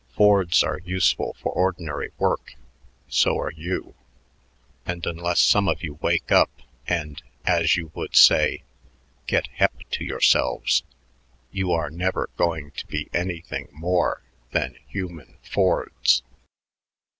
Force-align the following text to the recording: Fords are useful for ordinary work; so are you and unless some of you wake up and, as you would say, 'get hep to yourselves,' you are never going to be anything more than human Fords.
Fords 0.15 0.63
are 0.63 0.79
useful 0.83 1.35
for 1.39 1.51
ordinary 1.51 2.09
work; 2.17 2.55
so 3.07 3.37
are 3.37 3.51
you 3.51 3.93
and 4.83 5.05
unless 5.05 5.39
some 5.39 5.67
of 5.69 5.83
you 5.83 5.93
wake 6.01 6.31
up 6.31 6.49
and, 6.87 7.21
as 7.45 7.75
you 7.77 7.91
would 7.93 8.15
say, 8.15 8.63
'get 9.27 9.45
hep 9.49 9.87
to 9.91 10.03
yourselves,' 10.03 10.81
you 11.51 11.71
are 11.71 11.91
never 11.91 12.31
going 12.35 12.71
to 12.71 12.87
be 12.87 13.11
anything 13.13 13.67
more 13.71 14.23
than 14.53 14.75
human 14.87 15.37
Fords. 15.43 16.23